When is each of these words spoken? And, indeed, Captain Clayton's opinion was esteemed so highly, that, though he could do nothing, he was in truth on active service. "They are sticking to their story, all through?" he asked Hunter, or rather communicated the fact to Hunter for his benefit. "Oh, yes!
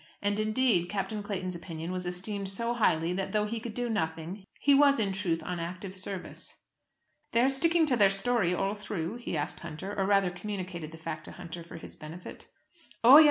And, 0.19 0.39
indeed, 0.39 0.89
Captain 0.89 1.21
Clayton's 1.21 1.53
opinion 1.53 1.91
was 1.91 2.07
esteemed 2.07 2.49
so 2.49 2.73
highly, 2.73 3.13
that, 3.13 3.33
though 3.33 3.45
he 3.45 3.59
could 3.59 3.75
do 3.75 3.87
nothing, 3.87 4.45
he 4.59 4.73
was 4.73 4.97
in 4.97 5.13
truth 5.13 5.43
on 5.43 5.59
active 5.59 5.95
service. 5.95 6.63
"They 7.33 7.41
are 7.41 7.51
sticking 7.51 7.85
to 7.85 7.95
their 7.95 8.09
story, 8.09 8.51
all 8.51 8.73
through?" 8.73 9.17
he 9.17 9.37
asked 9.37 9.59
Hunter, 9.59 9.93
or 9.95 10.07
rather 10.07 10.31
communicated 10.31 10.91
the 10.91 10.97
fact 10.97 11.25
to 11.25 11.33
Hunter 11.33 11.63
for 11.63 11.77
his 11.77 11.95
benefit. 11.95 12.47
"Oh, 13.03 13.17
yes! 13.17 13.19